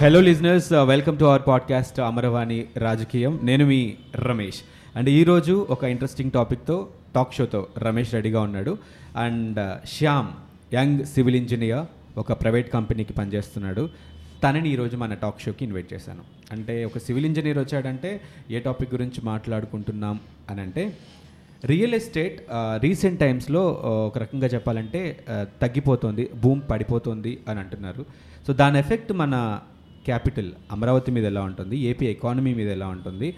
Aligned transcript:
Hello 0.00 0.20
listeners 0.20 0.72
welcome 0.72 1.18
to 1.18 1.24
our 1.24 1.42
podcast 1.46 2.00
Amaravani 2.00 2.64
రాజకీయం 2.76 3.40
నేను 3.42 3.66
మీ 3.66 3.96
Ramesh. 4.14 4.58
And 4.96 5.08
ఈరోజు 5.08 5.66
ఒక 5.70 5.84
ఇంట్రెస్టింగ్ 5.84 6.30
టాపిక్తో 6.30 6.88
టాక్ 7.14 7.32
షోతో 7.34 7.66
రమేష్ 7.78 8.14
రెడీగా 8.14 8.40
ఉన్నాడు. 8.40 8.78
And 9.16 9.58
Shyam 9.88 10.28
young 10.74 11.04
civil 11.04 11.36
engineer 11.36 12.18
ఒక 12.18 12.32
ప్రైవేట్ 12.32 12.72
కంపెనీకి 12.72 13.12
పనిచేస్తున్నాడు. 13.12 13.88
తనని 14.42 14.68
ఈరోజు 14.68 14.96
మన 14.96 15.14
టాక్ 15.14 15.40
షోకి 15.40 15.64
ఇన్వైట్ 15.64 15.92
చేశాను. 15.92 16.24
అంటే 16.52 16.84
ఒక 16.84 16.98
సివిల్ 16.98 17.26
ఇంజనీర్ 17.26 17.58
వచ్చాడంటే 17.58 18.20
ఏ 18.50 18.60
టాపిక్ 18.60 18.92
గురించి 18.94 19.22
మాట్లాడుకుంటున్నాం 19.24 20.20
అని 20.50 20.60
అంటే 20.60 20.96
రియల్ 21.64 21.94
ఎస్టేట్ 21.94 22.42
రీసెంట్ 22.82 23.20
టైమ్స్లో 23.20 23.62
ఒక 24.08 24.18
రకంగా 24.18 24.46
చెప్పాలంటే 24.46 25.24
uh, 25.24 25.44
తగ్గిపోతుంది 25.62 26.30
భూమి 26.34 26.60
పడిపోతుంది 26.60 27.38
అని 27.48 27.60
అంటున్నారు. 27.60 28.04
సో 28.46 28.52
దాని 28.52 28.78
ఎఫెక్ట్ 28.78 29.12
మన 29.12 29.58
క్యాపిటల్ 30.08 30.50
అమరావతి 30.72 31.10
మీద 31.16 31.26
ఎలా 31.32 31.42
ఉంటుంది 31.50 31.76
ఏపీ 31.90 32.06
ఎకానమీ 32.06 32.54
మీద 32.60 32.70
ఎలా 32.78 32.88
ఉంటుంది 32.96 33.28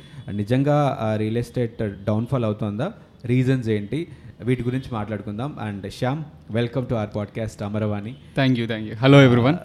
నిజంగా 0.41 0.79
రియల్ 1.23 1.41
ఎస్టేట్ 1.43 1.83
డౌన్ఫాల్ 2.09 2.47
అవుతుందా 2.49 2.89
రీజన్స్ 3.25 3.69
ఏంటి 3.77 4.01
వీటి 4.49 4.63
గురించి 4.67 4.91
మాట్లాడుకుందాం. 4.93 5.51
And 5.67 5.85
Shyam 5.99 6.21
welcome 6.57 6.85
to 6.91 6.95
our 6.99 7.13
podcast 7.17 7.61
Amaravani. 7.69 8.13
Thank 8.37 8.59
you 8.61 8.67
thank 8.67 8.87
you 8.89 8.95
hello 9.03 9.19
everyone 9.29 9.59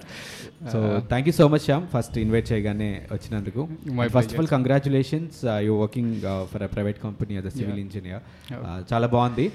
so 0.74 0.80
thank 1.12 1.28
you 1.30 1.34
so 1.40 1.46
much 1.54 1.64
Shyam 1.68 1.86
first 1.94 2.16
invite 2.24 2.48
చేయగానే 2.52 2.90
వచ్చినందుకు. 3.12 3.62
First 4.16 4.34
of 4.34 4.40
all 4.42 4.52
congratulations 4.56 5.40
you 5.68 5.74
working 5.82 6.16
for 6.52 6.64
a 6.68 6.70
private 6.76 7.00
company 7.04 7.36
as 7.42 7.50
a 7.52 7.54
civil 7.58 7.80
engineer 7.86 8.24
చాలా 8.94 9.10
బాగుంది. 9.16 9.46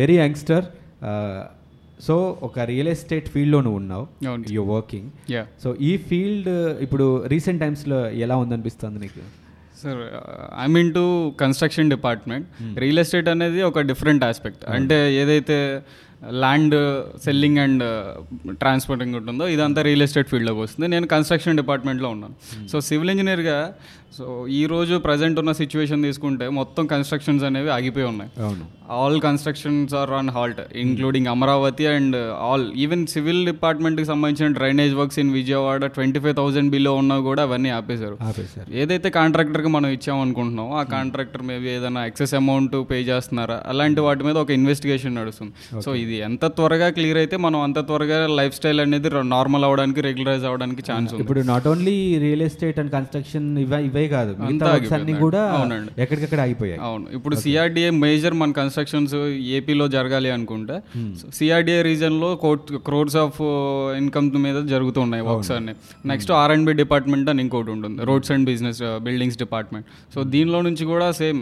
very 0.00 0.16
youngster 0.24 0.64
so 2.00 2.38
ఒక 2.42 2.58
real 2.58 2.88
estate 2.88 3.28
ఫీల్డ్లో 3.28 3.60
నువ్వు 3.60 3.76
ఉన్నావు. 3.76 4.06
You 4.50 4.62
working 4.62 5.32
yeah 5.32 5.46
so 5.64 5.76
ఈ 5.80 5.96
field 5.96 6.48
ఇప్పుడు 6.82 7.26
రీసెంట్ 7.26 7.60
టైమ్స్లో 7.60 8.10
ఎలా 8.10 8.36
ఉందనిపిస్తుంది 8.36 8.98
నీకు? 9.00 9.22
Sir 9.82 9.98
I 10.62 10.66
mean 10.66 10.94
to 10.94 11.32
construction 11.40 11.90
department 11.90 12.46
real 12.78 12.98
estate 12.98 13.28
అనేది 13.28 13.62
ఒక 13.62 13.80
డిఫరెంట్ 13.80 14.24
ఆస్పెక్ట్. 14.24 14.64
అంటే 14.64 15.14
ఏదైతే 15.14 15.82
ల్యాండ్ 16.30 16.76
సెల్లింగ్ 17.24 17.58
అండ్ 17.58 17.84
ట్రాన్స్పోర్టింగ్ 18.62 19.14
ఉంటుందో 19.14 19.48
ఇదంతా 19.48 19.82
రియల్ 19.82 20.02
ఎస్టేట్ 20.02 20.28
ఫీల్డ్లోకి 20.28 20.60
వస్తుంది. 20.60 20.88
నేను 20.88 21.06
కన్స్ట్రక్షన్ 21.06 21.56
డిపార్ట్మెంట్లో 21.56 22.08
ఉన్నాను. 22.08 22.34
సో 22.72 22.80
సివిల్ 22.80 23.10
ఇంజనీర్గా 23.10 23.74
సో 24.16 24.46
ఈ 24.48 24.66
రోజు 24.66 24.94
ప్రజెంట్ 25.06 25.38
ఉన్న 25.40 25.52
సిచ్యువేషన్ 25.52 26.02
తీసుకుంటే 26.02 26.48
మొత్తం 26.58 26.86
కన్స్ట్రక్షన్స్ 26.86 27.44
అనేవి 27.44 27.70
ఆగిపోయి 27.70 28.06
ఉన్నాయి. 28.06 28.30
All 28.90 29.20
constructions 29.20 29.94
are 30.00 30.10
on 30.18 30.30
halt 30.36 30.60
including 30.82 31.28
Amaravati 31.32 31.86
and 31.86 32.16
all 32.46 32.64
even 32.84 33.06
civil 33.06 33.40
డిపార్ట్మెంట్కి 33.46 34.06
సంబంధించిన 34.10 34.48
drainage 34.58 34.94
works 34.94 35.18
in 35.22 35.32
Vijayawada 35.32 35.86
twenty 35.96 36.20
five 36.24 36.36
thousand 36.40 36.70
below 36.74 36.94
ఉన్నా 36.94 37.18
కూడా 37.28 37.42
అవన్నీ 37.48 37.70
ఆపేశారు. 37.78 38.16
ఏదైతే 38.82 39.10
కాంట్రాక్టర్కి 39.10 39.68
మనం 39.76 39.88
ఇచ్చామనుకుంటున్నాం 39.96 40.70
ఆ 40.80 40.82
కాంట్రాక్టర్ 40.94 41.44
మేబీ 41.50 41.68
ఏదైనా 41.76 42.04
ఎక్సెస్ 42.06 42.34
అమౌంట్ 42.40 42.76
పే 42.90 43.00
చేస్తున్నారా? 43.10 43.58
అలాంటి 43.72 44.00
వాటి 44.06 44.24
మీద 44.28 44.36
ఒక 44.36 44.50
ఇన్వెస్టిగేషన్ 44.50 45.14
నడుస్తుంది. 45.20 45.52
సో 45.86 45.94
ఇది 45.94 46.15
ఎంత 46.28 46.44
త్వరగా 46.58 46.88
క్లియర్ 46.96 47.18
అయితే 47.22 47.36
మనం 47.36 47.58
అంత 47.66 47.78
త్వరగా 47.88 48.18
లైఫ్ 48.40 48.54
స్టైల్ 48.58 48.80
అనేది 48.84 49.10
నార్మల్ 49.34 49.64
అవడానికి 49.68 50.00
రెగ్యులరైజ్ 50.08 50.44
అవడానికి 50.50 50.82
ఛాన్స్ 50.90 51.12
ఉంది. 51.12 51.22
ఇప్పుడు 51.22 51.40
not 51.52 51.66
only 51.72 51.96
real 52.24 52.44
estate 52.48 52.78
and 52.82 52.92
construction 52.96 53.46
ఇవే 53.64 53.80
ఇవే 53.88 54.04
కాదు 54.14 54.32
అన్ని. 54.48 55.14
కూడా 55.24 55.42
అవునండి. 55.56 55.90
ఎక్కడికక్కడ 56.04 56.40
ఆగిపోయాయి. 56.46 56.80
అవును. 56.88 57.06
ఇప్పుడు 57.18 57.36
సిఆర్డిఏ 57.44 57.90
మేజర్ 58.04 58.36
మన 58.42 58.50
కన్స్ట్రక్షన్స్ 58.60 59.16
ఏపీలో 59.58 59.88
జరగాలి 59.96 60.30
అనుకుంటే 60.36 60.76
సిఆర్డిఏ 61.38 61.80
రీజన్లో 61.90 62.30
కోట్ 62.44 62.70
క్రోర్స్ 62.88 63.18
ఆఫ్ 63.24 63.40
ఇన్కమ్ 64.00 64.30
మీద 64.46 64.58
జరుగుతున్నాయి 64.72 65.22
వర్క్స్ 65.28 65.52
అన్ని. 65.56 65.74
Next 66.12 66.32
R 66.40 66.52
and 66.54 66.66
B 66.70 66.74
department 66.82 67.28
అని 67.32 67.40
ఇంకోటి 67.46 67.70
ఉంటుంది 67.76 68.04
roads 68.10 68.32
and 68.34 68.46
business 68.50 68.80
buildings 69.06 69.38
department 69.44 69.86
so 70.14 70.22
దీనిలో 70.34 70.60
నుంచి 70.66 70.84
కూడా 70.92 71.06
సేమ్ 71.20 71.40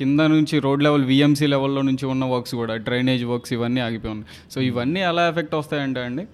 కింద 0.00 0.20
నుంచి 0.34 0.56
రోడ్ 0.66 0.82
లెవెల్ 0.86 1.04
విఎంసీ 1.10 1.46
లెవెల్లో 1.54 1.82
నుంచి 1.88 2.06
ఉన్న 2.12 2.24
వర్క్స్ 2.34 2.54
కూడా 2.60 2.76
డ్రైనేజ్ 2.86 3.24
వర్క్స్ 3.32 3.52
ఇవన్నీ 3.56 3.80
ఆగిపోయి 3.80 4.05
ఉన్నాయి 4.06 4.52
సో 4.52 4.60
ఇవన్నీ 4.60 5.00
ఎలా 5.00 5.28
ఎఫెక్ట్ 5.28 5.54
వస్తాయంటే 5.54 6.00
అండి 6.00 6.26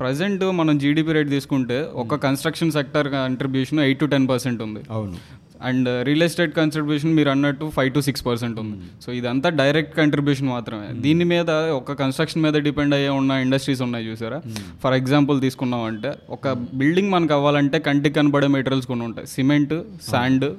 ప్రజెంట్ 0.00 0.44
మనం 0.44 0.78
జీడిపి 0.78 1.12
రేట్ 1.12 1.28
తీసుకుంటే 1.28 1.88
ఒక 1.94 2.14
construction 2.14 2.70
sector 2.70 3.08
contribution 3.08 3.80
eight 3.80 4.00
to 4.00 4.06
ten 4.06 4.28
percent 4.28 4.62
ఉంది. 4.62 4.80
అవును. 4.90 5.16
అండ్ 5.62 6.06
రియల్ 6.06 6.22
ఎస్టేట్ 6.22 6.56
కంట్రిబ్యూషన్ 6.56 7.14
మీరు 7.14 7.30
అన్నట్టు 7.30 7.70
ఫైవ్ 7.76 7.92
టు 7.92 8.00
సిక్స్ 8.00 8.26
పర్సెంట్ 8.26 8.60
ఉంది. 8.60 8.86
సో 9.06 9.12
ఇదంతా 9.12 9.48
డైరెక్ట్ 9.48 9.96
కంట్రిబ్యూషన్ 9.96 10.48
మాత్రమే. 10.48 11.00
దీని 11.00 11.24
మీద 11.24 11.50
ఒక 11.50 11.92
కన్స్ట్రక్షన్ 11.92 12.42
మీద 12.42 12.52
డిపెండ్ 12.52 12.94
అయ్యే 12.94 13.08
ఉన్న 13.08 13.30
ఇండస్ట్రీస్ 13.30 13.82
ఉన్నాయి 13.82 14.06
చూసారా? 14.06 14.42
ఫర్ 14.84 14.94
ఎగ్జాంపుల్ 14.94 15.40
తీసుకున్నాం 15.40 15.82
అంటే 15.82 16.12
ఒక 16.30 16.52
బిల్డింగ్ 16.52 17.10
మనకు 17.10 17.34
అవ్వాలంటే 17.34 17.78
కంటికి 17.78 18.14
కనబడే 18.14 18.46
మెటీరియల్స్ 18.46 18.86
కొన్ని 18.86 19.04
ఉంటాయి. 19.04 19.26
Cement 19.26 19.82
sand 20.10 20.54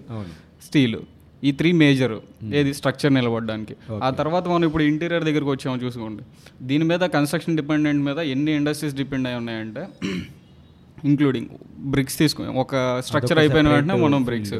steel. 0.66 0.98
ఈ 1.44 1.52
త్రీ 1.52 1.72
మేజర్ 1.72 2.16
ఏది 2.54 2.74
స్ట్రక్చర్ 2.74 3.14
నిలబడడానికి. 3.14 3.76
ఆ 4.04 4.10
తర్వాత 4.10 4.48
మనం 4.48 4.64
ఇప్పుడు 4.64 4.84
ఇంటీరియర్ 4.84 5.24
దగ్గరికి 5.24 5.52
వచ్చాము 5.52 5.78
చూసుకోండి. 5.84 6.24
దీని 6.64 6.84
మీద 6.84 7.00
కన్స్ట్రక్షన్ 7.00 7.58
డిపెండెంట్ 7.58 8.06
మీద 8.06 8.18
ఎన్ని 8.18 8.52
ఇండస్ట్రీస్ 8.52 8.96
డిపెండ్ 8.96 9.28
అయి 9.28 9.38
ఉన్నాయంటే 9.38 9.84
ఇంక్లూడింగ్ 11.04 11.50
బ్రిక్స్ 11.78 12.18
తీసుకు 12.18 12.44
ఒక 12.44 13.00
స్ట్రక్చర్ 13.00 13.40
అయిపోయిన 13.40 13.68
వెంటనే 13.68 14.02
మనం 14.02 14.24
బ్రిక్స్ 14.24 14.54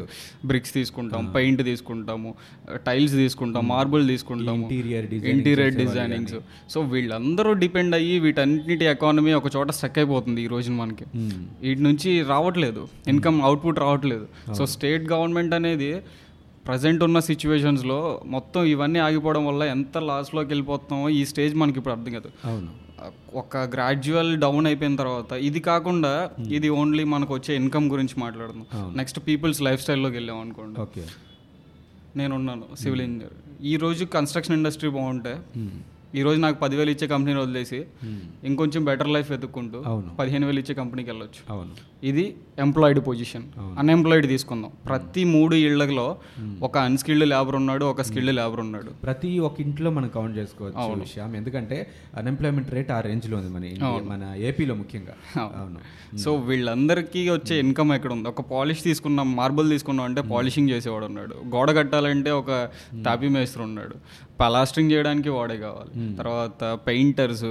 బ్రిక్స్ 0.46 0.74
తీసుకుంటాం 0.74 1.26
పెయింట్ 1.26 1.64
తీసుకుంటాము 1.64 2.34
టైల్స్ 2.86 3.12
తీసుకుంటాం 3.12 3.68
మార్బుల్ 3.68 4.08
తీసుకుంటాము 4.08 4.68
designing 4.68 5.30
ఇంటీరియర్ 5.30 5.74
డిజైనింగ్స్ 5.74 6.36
సో 6.70 6.80
వీళ్ళందరూ 6.80 7.52
డిపెండ్ 7.52 7.94
అయ్యి 7.94 8.18
వీటన్నిటి 8.18 8.84
ఎకానమీ 8.84 9.32
ఒక 9.32 9.56
చోట 9.56 9.70
స్టక్ 9.70 9.98
అయిపోతుంది 9.98 10.42
ఈ 10.42 10.46
రోజున 10.46 10.72
మనకి. 10.74 11.04
వీటి 11.62 11.82
నుంచి 11.82 12.22
రావట్లేదు. 12.22 12.88
ఇన్కమ్ 13.08 13.42
అవుట్పుట్ 13.42 13.78
రావట్లేదు. 13.78 14.28
సో 14.54 14.66
స్టేట్ 14.66 15.12
గవర్నమెంట్ 15.12 15.54
అనేది 15.54 16.00
ప్రజెంట్ 16.68 17.02
ఉన్న 17.02 17.18
సిచ్యువేషన్స్లో 17.28 17.98
మొత్తం 18.26 18.64
ఇవన్నీ 18.64 18.98
ఆగిపోవడం 18.98 19.46
వల్ల 19.46 19.62
ఎంత 19.76 19.98
లాస్లోకి 19.98 20.48
వెళ్ళిపోతున్నామో 20.48 21.08
ఈ 21.08 21.24
స్టేజ్ 21.24 21.54
మనకి 21.54 21.78
ఇప్పుడు 21.78 21.94
అర్థం 21.94 22.12
కాదు. 22.12 22.30
అవును. 22.44 22.70
ఒక 23.34 23.56
గ్రాడ్యువల్ 23.74 24.30
డౌన్ 24.36 24.66
అయిపోయిన 24.66 24.96
తర్వాత 24.96 25.32
ఇది 25.48 25.60
కాకుండా 25.60 26.12
ఇది 26.48 26.68
ఓన్లీ 26.68 27.04
మనకు 27.04 27.34
వచ్చే 27.34 27.52
ఇన్కమ్ 27.56 27.90
గురించి 27.90 28.14
మాట్లాడుతున్నాం 28.20 28.94
నెక్స్ట్ 28.96 29.18
పీపుల్స్ 29.28 29.60
లైఫ్ 29.62 29.82
స్టైల్లోకి 29.82 30.16
వెళ్ళాం 30.16 30.40
అనుకోండి. 30.40 30.80
ఓకే. 30.80 31.04
నేను 32.16 32.34
ఉన్నాను 32.34 32.66
సివిల్ 32.82 33.00
ఇంజనీర్ 33.00 33.36
ఈ 33.66 33.76
రోజు 33.76 34.04
కన్స్ట్రక్షన్ 34.16 34.56
ఇండస్ట్రీ 34.56 34.90
బాగుంటే 34.90 35.32
ఈ 36.14 36.22
రోజు 36.22 36.40
నాకు 36.40 36.60
పదివేలు 36.60 36.90
ఇచ్చే 36.90 37.06
కంపెనీని 37.06 37.40
వదిలేసి 37.40 37.84
ఇంకొంచెం 38.44 38.84
బెటర్ 38.84 39.08
లైఫ్ 39.08 39.30
వెతుక్కుంటూ. 39.30 39.84
పదిహేను 40.18 40.46
వేలు 40.46 40.58
ఇచ్చే 40.58 40.74
కంపెనీకి 40.74 41.10
వెళ్ళొచ్చు. 41.10 41.54
అవును. 41.54 41.70
ఇది 42.06 42.36
ఎంప్లాయిడ్ 42.58 43.00
పొజిషన్ 43.06 43.42
అన్ఎంప్లాయిడ్ 43.78 44.26
తీసుకుందాం. 44.26 44.72
ప్రతి 44.86 45.24
మూడు 45.24 45.54
ఇళ్ళలో 45.54 46.16
ఒక 46.62 46.78
అన్స్కిల్డ్ 46.78 47.28
లేబర్ 47.28 47.56
ఉన్నాడు 47.56 47.84
ఒక 47.84 48.02
స్కిల్డ్ 48.02 48.34
లేబర్ 48.34 48.60
ఉన్నాడు. 48.60 48.90
ప్రతి 49.02 49.38
ఒక్క 49.38 49.60
ఇంట్లో 49.60 49.90
మనం 49.90 50.08
కౌంట్ 50.08 50.38
చేసుకోవచ్చు 50.38 51.00
విషయం. 51.00 51.36
ఎందుకంటే 51.36 51.86
అన్ఎంప్లాయ్మెంట్ 52.16 52.70
రేట్ 52.70 52.90
ఆ 52.90 53.00
రేంజ్లో 53.00 53.38
ఉంది 53.38 53.48
మన 53.48 53.88
మన 54.02 54.34
ఏపీలో 54.36 54.74
ముఖ్యంగా. 54.74 55.14
అవును. 55.40 56.18
సో 56.18 56.34
వీళ్ళందరికీ 56.34 57.30
వచ్చే 57.30 57.60
ఇన్కమ్ 57.60 57.92
ఎక్కడ 57.92 58.12
ఉంది 58.12 58.28
ఒక 58.28 58.40
పాలిష్ 58.40 58.82
తీసుకున్నాం 58.82 59.36
మార్బుల్ 59.36 59.70
తీసుకున్నాం 59.70 60.06
అంటే 60.06 60.20
పాలిషింగ్ 60.20 60.70
చేసేవాడు 60.70 61.04
ఉన్నాడు. 61.04 61.34
గోడ 61.56 61.76
కట్టాలంటే 61.76 62.30
ఒక 62.30 62.68
టాపీ 63.04 63.28
మేస్త్రి 63.28 63.62
ఉన్నాడు. 63.62 63.94
ప్లాస్టరింగ్ 64.40 64.92
చేయడానికి 64.92 65.28
వాడే 65.28 65.56
కావాలి. 65.56 66.16
తర్వాత 66.16 66.78
పెయింటర్స్ 66.86 67.44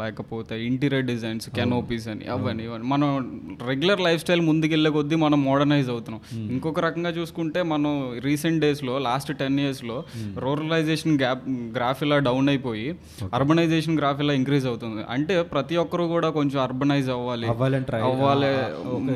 లేకపోతే 0.00 0.66
ఇంటీరియర్ 0.66 1.06
డిజైన్స్ 1.06 1.50
కెనోపీస్ 1.50 2.08
అని 2.08 2.26
అవన్నీ 2.26 2.64
ఇవన్నీ. 2.64 2.88
మనం 2.88 3.08
రెగ్యులర్ 3.66 4.00
లైఫ్ 4.00 4.22
స్టైల్ 4.22 4.40
ముందుకెళ్ళే 4.40 4.90
కొద్దీ 4.90 5.14
మనం 5.14 5.44
మోడర్నైజ్ 5.44 5.90
అవుతున్నాం. 5.90 6.48
ఇంకొక 6.50 6.80
రకంగా 6.80 7.10
చూసుకుంటే 7.10 7.62
మనం 7.62 8.12
రీసెంట్ 8.18 8.60
డేస్లో 8.60 8.98
లాస్ట్ 8.98 9.36
టెన్ 9.38 9.60
ఇయర్స్లో 9.60 10.04
రూరలైజేషన్ 10.38 11.18
గ్యాప్ 11.20 11.48
గ్రాఫ్ 11.48 12.02
ఇలా 12.02 12.18
డౌన్ 12.18 12.48
అయిపోయి 12.48 12.96
అర్బనైజేషన్ 13.34 13.98
గ్రాఫ్ 13.98 14.20
ఇలా 14.20 14.32
ఇంక్రీజ్ 14.32 14.66
అవుతుంది. 14.66 15.02
అంటే 15.10 15.42
ప్రతి 15.42 15.76
ఒక్కరు 15.76 16.04
కూడా 16.04 16.30
కొంచెం 16.30 16.62
అర్బనైజ్ 16.62 17.10
అవ్వాలి. 17.10 17.46
అవ్వాలి 17.46 18.52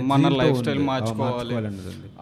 మన 0.03 0.29
లైఫ్. 0.29 0.59
స్టైల్ 0.59 0.83
మార్చుకోవాలి. 0.83 1.57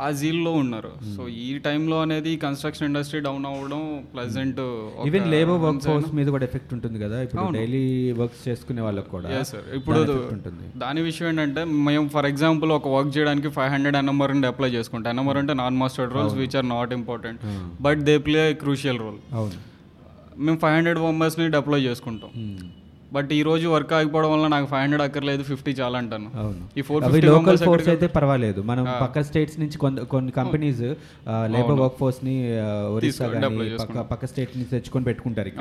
ఆ 0.00 0.10
జీల్లో 0.10 0.52
ఉన్నారు. 0.52 0.92
సో 1.16 1.28
ఈ 1.28 1.58
టైంలో 1.58 2.00
అనేది 2.02 2.36
కన్స్ట్రక్షన్ 2.36 2.86
ఇండస్ట్రీ 2.86 3.20
డౌన్ 3.20 3.46
అవ్వడం 3.46 4.04
pleasant 4.14 4.60
even 5.08 5.26
labour 5.34 5.60
work 5.64 5.82
force 5.86 6.10
మీద 6.18 6.28
కూడా 6.34 6.44
ఎఫెక్ట్ 6.48 6.72
ఉంటుంది 6.76 6.98
కదా? 7.04 7.18
ఇప్పుడు 7.26 7.44
డైలీ 7.58 7.82
వర్క్స్ 8.20 8.42
చేసుకునే 8.48 8.82
వాళ్ళకి 8.86 9.10
కూడా 9.14 9.28
సార్ 9.50 9.66
ఇప్పుడు 9.78 9.98
దాని 10.10 10.34
ఉంటుంది. 10.36 10.66
దాని 10.84 11.02
విషయం 11.08 11.28
ఏంటంటే 11.32 11.64
మేము 11.88 12.06
ఫర్ 12.16 12.28
ఎగ్జాంపుల్ 12.32 12.72
ఒక 12.78 12.88
వర్క్ 12.96 13.12
చేయడానికి 13.16 13.50
ఫైవ్ 13.58 13.70
హండ్రెడ్ 13.76 13.98
ఎన్ఎంఆర్ 14.02 14.34
నుండి 14.36 14.50
అప్లై 14.52 14.70
చేసుకుంటాం. 14.78 15.10
ఎన్ఎంఆర్ 15.14 15.40
అంటే 15.42 15.56
non 15.62 15.78
mastered 15.82 16.14
rolls 16.18 16.36
which 16.42 16.56
are 16.60 16.68
not 16.76 16.92
important 17.00 17.42
but 17.86 18.02
they 18.10 18.16
play 18.28 18.44
crucial 18.64 19.00
role 19.06 19.18
అవును. 19.38 19.58
మేము 20.44 20.58
ఫైవ్ 20.62 20.76
హండ్రెడ్ 20.76 21.00
మెంబర్స్ని 21.08 21.50
అప్లై 21.62 21.80
చేసుకుంటాం. 21.88 22.30
బట్ 23.14 23.30
ఈ 23.38 23.40
రోజు 23.48 23.66
వర్క్ 23.72 23.92
ఆగిపోవడం 23.96 24.30
వల్ల 24.32 24.46
నాకు 24.54 24.66
ఫైవ్ 24.70 24.82
హండ్రెడ్ 24.82 25.02
అక్కర్లేదు 25.06 25.42
ఫిఫ్టీ 25.48 25.72
చాలా 25.80 25.96
అంటాను. 26.02 26.28
అవును. 26.42 26.62
ఈ 26.78 26.82
ఫోర్ 26.88 27.02
ఫిఫ్టీ 27.04 27.20
లోకల్ 27.26 27.58
ఫోర్స్ 27.66 27.88
అయితే 27.92 28.06
పర్వాలేదు. 28.16 28.60
మనం 28.70 28.84
పక్క 29.02 29.22
స్టేట్స్ 29.28 29.58
నుంచి 29.62 29.78
కొంత 29.84 30.00
కొన్ని 30.14 30.32
కంపెనీస్ 30.38 30.82
లేబర్ 31.54 31.78
వర్క్ 31.82 31.98
ఫోర్స్ని 32.00 32.36
ఒరిస్సా 32.96 33.28
కానీ 33.34 33.50
పక్క 33.82 34.06
పక్క 34.12 34.30
స్టేట్ 34.32 34.52
నుంచి 34.56 34.70
తెచ్చుకొని 34.74 35.06
పెట్టుకుంటారు 35.10 35.52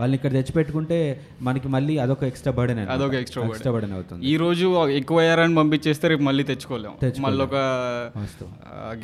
వాళ్ళని 0.00 0.18
ఇక్కడ 0.20 0.32
తెచ్చి 0.38 0.54
పెట్టుకుంటే 0.58 0.98
మనకి 1.48 1.70
మళ్ళీ 1.76 1.96
అదొక 2.06 2.24
ఎక్స్ట్రా 2.32 2.54
బర్డెన్ 2.60 2.80
అదొక 2.96 3.08
burden. 3.08 3.50
ఎక్స్ట్రా 3.50 3.72
బర్డెన్ 3.76 3.94
అవుతుంది. 3.98 4.22
ఈ 4.32 4.36
రోజు 4.44 4.66
ఎక్కువ 5.00 5.18
అయ్యారని 5.24 5.56
పంపించేస్తే 5.62 6.08
రేపు 6.12 6.24
మళ్ళీ 6.28 6.44
తెచ్చుకోలేము 6.52 6.96
మళ్ళీ 7.26 7.42
ఒక. 7.48 7.56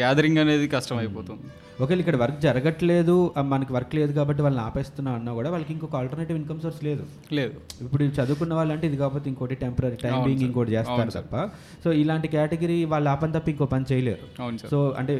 గ్యాదరింగ్ 0.00 0.38
అనేది 0.44 0.66
కష్టం 0.68 0.96
అయిపోతుంది 1.02 1.46
ఒకవేళ 1.82 2.00
ఇక్కడ 2.02 2.16
వర్క్ 2.22 2.40
జరగట్లేదు 2.46 3.14
మనకి 3.52 3.72
వర్క్ 3.76 3.94
లేదు 3.98 4.12
కాబట్టి 4.18 4.42
వాళ్ళని 4.46 4.62
ఆపేస్తున్నా 4.66 5.10
అన్నా 5.18 5.30
కూడా 5.38 5.48
వాళ్ళకి 5.54 5.72
ఇంకొక 5.74 5.94
ఆల్టర్నేటివ్ 6.00 6.36
ఇన్కమ్ 6.40 6.60
సోర్స్ 6.64 6.80
లేదు. 6.88 7.04
లేదు. 7.38 7.54
ఇప్పుడు 7.84 8.04
చదువుకున్న 8.18 8.52
వాళ్ళంటే 8.58 8.84
ఇది 8.90 8.98
కాకపోతే 9.00 9.26
ఇంకోటి 9.32 9.56
టెంపరీ 9.62 9.96
టైం 10.04 10.16
బీయింగ్ 10.26 10.44
ఇంకోటి 10.48 10.72
చేస్తారు 10.76 11.12
తప్ప. 11.16 11.36
సో 11.84 11.88
ఇలాంటి 12.02 12.28
కేటగిరీ 12.34 12.78
వాళ్ళు 12.92 13.10
ఆపని 13.14 13.34
తప్ప 13.36 13.48
ఇంకో 13.54 13.66
పని 13.74 13.86
చేయలేరు. 13.90 14.26
సో 14.72 14.78
అంటే 15.02 15.16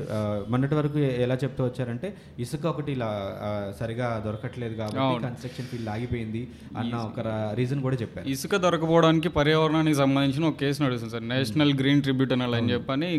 మొన్నటి 0.55 0.77
వరకు 0.81 1.01
ఎలా 1.27 1.39
చెప్తూ 1.45 1.63
వచ్చారంటే 1.69 2.11
ఇసుక 2.47 2.65
ఒకటి 2.73 2.93
ఇలా 2.97 3.11
సరిగా 3.81 4.09
దొరకట్లేదు 4.27 4.77
కాబట్టి 4.83 5.25
కన్స్ట్రక్షన్ 5.27 5.69
ఫీల్డ్ 5.73 5.91
ఆగిపోయింది 5.97 6.45
అన్న 6.83 6.95
ఒక 7.09 7.21
రీజన్ 7.61 7.83
కూడా 7.89 7.99
చెప్పారు. 8.05 8.27
ఇసుక 8.37 8.55
దొరకపోవడానికి 8.67 9.29
పర్యావరణానికి 9.41 9.99
సంబంధించిన 10.03 10.47
ఒక 10.53 10.59
కేసు 10.65 10.79
నడుస్తుంది 10.87 11.15
సార్. 11.17 11.27
నేషనల్ 11.35 11.75
గ్రీన్ 11.83 12.05
ట్రిబ్యూటనల్ 12.07 12.57
అని 12.61 12.73
చెప్పని 12.77 13.11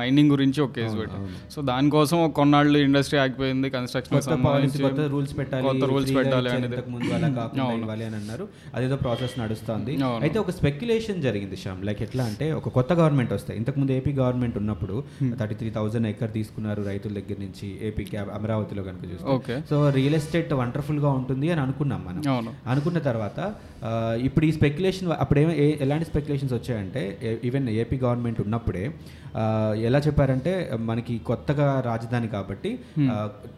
మైనింగ్ 0.00 0.32
గురించి 0.36 0.60
ఒక 0.68 0.74
కేసు 0.80 0.96
పెట్టారు. 1.02 1.28
సో 1.54 1.58
దానికోసం 1.72 2.18
ఒక 2.24 2.32
కొన్నాళ్ళు 2.76 2.86
ఇండస్ట్రీ 2.88 3.18
ఆగిపోయింది 3.24 3.68
కన్స్ట్రక్షన్ 3.76 4.14
రూల్స్ 5.14 5.34
పెట్టాలి 5.38 5.64
freeగా 5.66 6.16
పెట్టాలి 6.18 6.48
అనేది. 6.50 6.74
ఇంతకు 6.74 6.90
ముందు 6.94 7.10
అలా 7.18 7.28
కాకుండా 7.40 7.66
ఇవ్వాలి 7.80 8.04
అని 8.08 8.16
అన్నారు. 8.20 8.44
అదేదో 8.76 8.96
ప్రాసెస్ 9.04 9.34
నడుస్తుంది. 9.42 9.92
అయితే 10.24 10.38
ఒక 10.44 10.50
స్పెక్యులేషన్ 10.58 11.20
జరిగింది 11.26 11.56
శ్యామ్. 11.62 11.80
లైక్ 11.88 12.00
ఎట్లా 12.06 12.24
అంటే 12.30 12.46
ఒక 12.58 12.68
కొత్త 12.78 12.92
గవర్నమెంట్ 13.00 13.32
వస్తాయి 13.38 13.56
ఇంతకు 13.60 13.78
ముందు 13.80 13.92
ఏపీ 13.98 14.12
గవర్నమెంట్ 14.20 14.56
ఉన్నప్పుడు 14.62 14.96
థర్టీ 15.40 15.56
త్రీ 15.60 15.70
థౌసండ్ 15.76 16.08
ఎకర్ 16.12 16.32
తీసుకున్నారు 16.38 16.82
రైతుల 16.90 17.12
దగ్గర 17.20 17.38
నుంచి 17.44 17.68
ఏపీ 17.88 18.06
క్యాబ్ 18.12 18.30
అమరావతిలో 18.38 18.84
కనుక 18.88 19.04
చూస్తే. 19.12 19.56
సో 19.70 19.78
రియల్ 19.98 20.18
ఎస్టేట్ 20.20 20.52
వండర్ఫుల్గా 20.62 21.12
ఉంటుంది 21.20 21.48
అని 21.54 21.62
అనుకున్నాం 21.66 22.02
మనం. 22.08 22.22
అనుకున్న 22.74 22.98
తర్వాత 23.10 23.40
ఇప్పుడు 24.28 24.44
ఈ 24.46 24.52
స్పెక్యులేషన్ 24.58 25.08
అప్పుడు 25.22 25.40
ఏమ 25.44 25.50
ఎలాంటి 25.86 26.06
స్పెక్యులేషన్స్ 26.10 26.54
వచ్చాయంటే 26.58 27.02
ఈవెన్ 27.48 27.66
ఏపీ 27.82 27.96
గవర్నమెంట్ 28.04 28.40
ఉన్నప్పుడే 28.46 28.84
ఎలా 29.88 29.98
చెప్పారంటే 29.98 30.52
మనకి 30.90 31.14
కొత్తగా 31.28 31.66
రాజధాని 31.86 32.28
కాబట్టి 32.28 32.65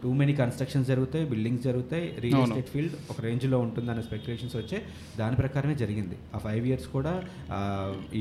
టూ 0.01 0.09
మెనీ 0.19 0.33
కన్స్ట్రక్షన్స్ 0.41 0.87
జరుగుతాయి 0.91 1.25
బిల్డింగ్స్ 1.33 1.63
జరుగుతాయి 1.69 2.05
రియల్ 2.25 2.41
ఎస్టేట్ 2.45 2.69
ఫీల్డ్ 2.73 2.95
ఒక 3.11 3.17
రేంజ్లో 3.27 3.59
ఉంటుంది 3.65 3.91
అనే 3.93 4.03
స్పెక్యులేషన్స్ 4.07 4.55
వచ్చే 4.61 4.77
దాని 5.19 5.37
ప్రకారమే 5.41 5.75
జరిగింది. 5.83 6.15
ఆ 6.35 6.39
ఫైవ్ 6.45 6.65
ఇయర్స్ 6.69 6.87
కూడా 6.95 7.13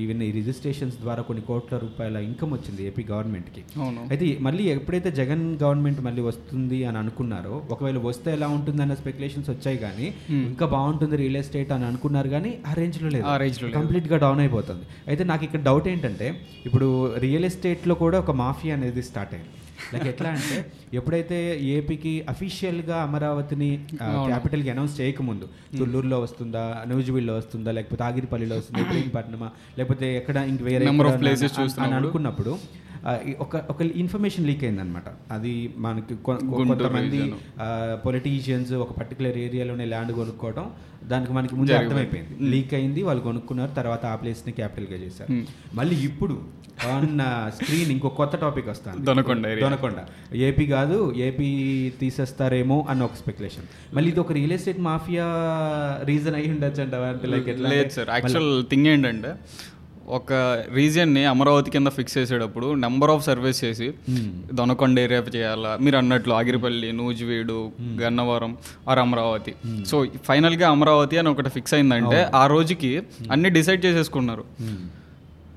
ఈవెన్ 0.01 0.23
ఈ 0.29 0.31
రిజిస్ట్రేషన్స్ 0.39 0.99
ద్వారా 1.05 1.23
కొన్ని 1.31 1.45
కోట్ల 1.51 1.79
రూపాయల 1.85 2.17
ఇన్కమ్ 2.29 2.53
వచ్చింది 2.57 2.83
ఏపీ 2.91 3.05
గవర్నమెంట్కి 3.13 3.65
అయితే 4.13 4.27
మళ్ళీ 4.49 4.65
ఎప్పుడైతే 4.77 5.13
జగన్ 5.21 5.45
గవర్నమెంట్ 5.65 6.01
మళ్ళీ 6.09 6.25
వస్తుంది 6.31 6.81
అని 6.91 7.01
అనుకున్నారో 7.03 7.55
ఒకవేళ 7.77 7.99
వస్తే 8.09 8.29
ఎలా 8.39 8.49
ఉంటుంది 8.57 8.83
అన్న 8.87 8.97
స్పెక్యులేషన్స్ 9.03 9.51
వచ్చాయి 9.55 9.79
కానీ 9.87 10.09
ఇంకా 10.51 10.67
బాగుంటుంది 10.77 11.17
రియల్ 11.25 11.39
ఎస్టేట్ 11.43 11.73
అని 11.77 11.87
అనుకున్నారు 11.91 12.29
కానీ 12.37 12.53
ఆ 12.69 12.73
రేంజ్లో 12.81 13.09
లేదు. 13.15 13.25
ఆ 13.33 13.35
range 13.43 13.59
లో 13.63 13.69
కంప్లీట్గా 13.79 14.17
డౌన్ 14.25 14.41
అయిపోతుంది. 14.45 14.85
అయితే 15.11 15.23
నాకు 15.31 15.43
ఇక్కడ 15.47 15.61
డౌట్ 15.69 15.87
ఏంటంటే 15.93 16.27
ఇప్పుడు 16.69 16.89
రియల్ 17.25 17.47
ఎస్టేట్లో 17.49 17.95
కూడా 18.03 18.17
ఒక 18.25 18.33
మాఫియా 18.43 18.75
అనేది 18.79 19.03
స్టార్ట్ 19.09 19.33
అయింది. 19.37 19.51
లైక్ 19.95 20.07
ఎట్లా 20.07 20.31
అంటే 20.31 20.57
ఎప్పుడైతే 20.95 21.39
ఏపీకి 21.75 22.13
అఫీషియల్గా 22.29 22.97
అమరావతిని 23.03 23.71
క్యాపిటల్కి 24.29 24.71
అనౌన్స్ 24.71 25.01
చేయకముందు 25.01 25.49
తుళ్ళూరులో 25.79 26.19
వస్తుందా 26.21 26.65
నూజివీడ్లో 26.87 27.37
వస్తుందా 27.37 27.73
లేకపోతే 27.73 28.05
ఆగిరిపల్లిలో 28.05 28.57
వస్తుందా 28.57 28.83
ఇబ్రహీంపట్నమా 28.87 29.51
లేకపోతే 29.79 30.09
ఎక్కడ 30.17 30.37
ఇంక 30.49 30.63
వేరే 30.63 30.87
అనుకున్నప్పుడు 31.91 32.55
ఒక 33.41 33.57
ఒక 33.71 33.83
ఇన్ఫర్మేషన్ 33.83 34.47
లీక్ 34.47 34.65
అయిందనమాట 34.65 35.33
అది 35.33 35.75
మనకి 35.77 36.15
కొంతమంది 36.15 37.33
పొలిటీషియన్స్ 38.07 38.73
ఒక 38.73 38.93
పర్టికులర్ 38.93 39.39
ఏరియాలోనే 39.39 39.85
ల్యాండ్ 39.85 40.13
కొనుక్కోవడం 40.13 40.71
దానికి 41.05 41.33
మనకి 41.33 41.55
ముందే 41.57 41.77
అర్థమైపోయింది. 41.77 42.51
లీక్ 42.51 42.75
అయింది 42.75 43.03
వాళ్ళు 43.03 43.23
కొనుక్కున్నారు 43.23 43.71
తర్వాత 43.71 44.07
ఆ 44.07 44.15
ప్లేస్ని 44.15 44.53
క్యాపిటల్గా 44.53 44.99
చేశారు. 45.03 45.43
మళ్ళీ 45.75 45.97
ఇప్పుడు 45.97 46.43
ఆన్ 46.91 47.21
స్క్రీన్ 47.53 47.91
ఇంకో 47.91 48.09
కొత్త 48.09 48.37
టాపిక్ 48.37 48.69
వస్తుంది. 48.69 49.05
దొనకొండ. 49.05 49.61
దొనకొండ. 49.61 49.95
ఏపీ 50.35 50.67
కాదు 50.67 51.15
ఏపీ 51.17 51.49
తీసేస్తారేమో 52.01 52.87
అన్న 52.89 53.03
ఒక 53.03 53.15
స్పెక్యులేషన్ 53.15 53.65
మళ్ళీ 53.95 54.11
ఇది 54.11 54.21
ఒక 54.21 54.33
రియల్ 54.33 54.53
ఎస్టేట్ 54.53 54.79
మాఫియా 54.79 55.27
రీజన్ 56.05 56.35
అయి 56.35 56.51
ఉండొచ్చు 56.51 56.83
అంటే 56.83 57.27
లైక్ 57.27 57.49
లేదు 57.61 57.89
సార్ 57.89 58.09
యాక్చువల్ 58.09 58.65
థింగ్ 58.67 58.87
ఏంటంటే 58.87 59.35
ఒక 60.17 60.33
రీజియన్ని 60.73 61.25
అమరావతి 61.25 61.71
కింద 61.71 61.89
ఫిక్స్ 61.89 62.19
చేసేటప్పుడు 62.19 62.75
నెంబర్ 62.75 63.11
ఆఫ్ 63.11 63.25
సర్వేస్ 63.25 63.65
చేసి 63.65 63.89
దొనకొండ 64.53 64.99
ఏరియా 64.99 65.23
చేయాలా? 65.37 65.79
మీరు 65.81 65.97
అన్నట్లు 65.97 66.35
ఆగిరిపల్లి 66.35 66.93
నూజివీడు 66.93 67.73
గన్నవరం 68.03 68.57
ఆర్ 68.89 68.99
అమరావతి. 68.99 69.55
సో 69.87 70.07
ఫైనల్గా 70.25 70.69
అమరావతి 70.69 71.19
అని 71.19 71.29
ఒకటి 71.29 71.51
ఫిక్స్ 71.51 71.75
అయిందంటే 71.75 72.21
ఆ 72.35 72.47
రోజుకి 72.47 73.03
అన్ని 73.33 73.51
డిసైడ్ 73.51 73.85
చేసేసుకున్నారు. 73.87 74.45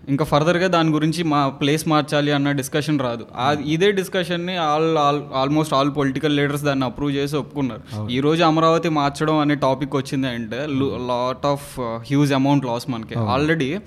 ఇంకా 0.10 0.26
ఫర్దర్గా 0.26 0.68
దాని 0.68 0.90
గురించి 0.90 1.24
మా 1.24 1.50
ప్లేస్ 1.50 1.88
మార్చాలి 1.88 2.32
అన్న 2.32 2.52
డిస్కషన్ 2.52 3.00
రాదు. 3.00 3.26
ఇదే 3.66 3.92
డిస్కషన్ని 3.92 4.56
all 4.58 4.98
all 4.98 5.22
almost 5.34 5.74
all 5.74 5.92
political 5.98 6.38
leaders 6.38 6.64
దాన్ని 6.64 6.86
అప్రూవ్ 6.86 7.12
చేసి 7.16 7.36
ఒప్పుకున్నారు. 7.36 7.84
ఈ 8.12 8.20
రోజు 8.20 8.44
అమరావతి 8.44 8.90
మార్చడం 8.90 9.38
అనే 9.38 9.56
టాపిక్ 9.56 9.96
వచ్చింది 9.96 10.28
అంటే 10.28 10.62
lot 11.12 11.46
of 11.46 11.80
huge 11.80 12.34
amount 12.34 12.66
loss 12.66 12.90
మనకి. 12.90 13.18
ఆల్రెడీ 13.20 13.80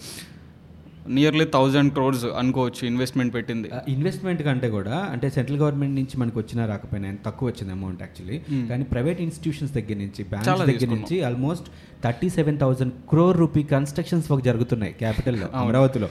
నియర్లీ 1.17 1.47
థౌజండ్ 1.55 1.91
క్రోర్స్ 1.93 2.25
అనుకోవచ్చు 2.41 2.83
ఇన్వెస్ట్మెంట్ 2.91 3.33
పెట్టింది. 3.35 3.69
ఇన్వెస్ట్మెంట్ 3.95 4.43
కంటే 4.43 4.69
కూడా 4.77 4.97
అంటే 5.15 5.27
సెంట్రల్ 5.37 5.59
గవర్నమెంట్ 5.63 5.97
నుంచి 6.01 6.15
మనకు 6.23 6.39
వచ్చినా 6.43 6.63
రాకపోయినా 6.73 7.11
తక్కువ 7.27 7.49
వచ్చింది 7.51 7.73
అమౌంట్ 7.73 8.03
యాక్చువల్లీ 8.03 8.39
కానీ 8.71 8.85
ప్రైవేట్ 8.93 9.21
ఇన్స్టిట్యూషన్స్ 9.27 9.75
దగ్గర 9.79 9.99
నుంచి 10.05 10.23
బ్యాంక్స్ 10.31 10.65
దగ్గర 10.71 10.91
నుంచి 10.95 11.19
almost 11.31 11.69
thirty 12.05 12.29
seven 12.29 12.59
thousand 12.63 12.95
crore 13.11 13.37
rupee 13.43 13.63
constructions 13.75 14.27
work 14.31 14.45
జరుగుతున్నాయి 14.49 14.93
క్యాపిటల్లో 15.03 15.47
అమరావతిలో. 15.61 16.09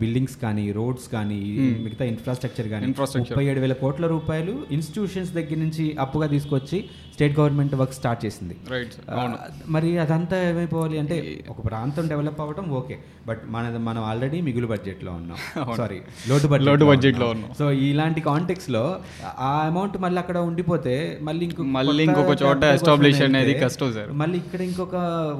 బిల్డింగ్స్ 0.00 0.36
కానీ 0.44 0.64
రోడ్స్ 0.78 1.06
కానీ 1.14 1.38
మిగతా 1.84 2.04
ఇన్ఫ్రాస్ట్రక్చర్ 2.12 2.68
కానీ. 2.74 2.86
ముప్పై 3.22 3.44
ఏడు 3.52 3.60
వేల 3.64 3.74
కోట్ల 3.80 4.06
రూపాయలు 4.14 4.54
ఇన్స్టిట్యూషన్స్ 4.76 5.32
దగ్గర 5.38 5.58
నుంచి 5.64 5.86
అప్పుగా 6.04 6.26
తీసుకొచ్చి 6.34 6.78
స్టేట్ 7.14 7.34
గవర్నమెంట్ 7.40 7.74
వర్క్ 7.80 7.96
స్టార్ట్ 8.00 8.20
చేసింది. 8.26 8.54
మరి 9.74 9.90
అదంతా 10.04 10.36
ఏమైపోవాలి 10.50 10.98
అంటే 11.02 11.16
ఒక 11.54 11.60
ప్రాంతం 11.66 12.06
డెవలప్ 12.12 12.40
అవ్వడం 12.44 12.68
ఓకే. 12.80 12.98
బట్ 13.26 13.42
మన 13.56 13.64
మనం 13.88 14.02
ఆల్రెడీ 14.10 14.31
మిగులు 14.40 14.66
బడ్జెట్లో 14.66 15.12
ఉన్నాం 15.12 15.38
సారీ 15.76 16.00
లోటు 16.28 16.46
బడ్జెట్ 16.46 16.68
లోటు 16.68 16.84
budget 16.84 17.18
లో 17.18 17.30
ఉన్నాం. 17.30 17.54
సో 17.58 17.70
ఇలాంటి 17.70 18.20
కాంటెక్స్లో 18.20 19.00
ఆ 19.38 19.62
అమౌంట్ 19.66 19.98
మళ్ళీ 19.98 20.18
అక్కడ 20.18 20.38
ఉండిపోతే 20.38 21.18
మళ్ళీ 21.22 21.44
ఇంకొక 21.44 21.66
మళ్ళీ 21.66 22.04
ఇంకొక 22.04 22.42
చోట 22.42 22.64
వెళ్తే 22.64 23.24
అనేది 23.24 23.54
కష్టం 23.54 23.92
సార్. 23.92 24.12
మళ్ళీ 24.12 24.38
ఇక్కడ 24.38 24.60
ఇంకొక 24.60 24.96